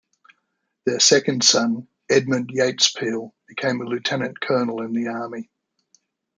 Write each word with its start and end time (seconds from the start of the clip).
Their 0.87 0.99
second 0.99 1.43
son, 1.43 1.87
Edmund 2.09 2.49
Yates 2.51 2.89
Peel, 2.89 3.35
became 3.47 3.81
a 3.81 3.85
Lieutenant-Colonel 3.87 4.81
in 4.81 4.93
the 4.93 5.09
Army. 5.09 5.51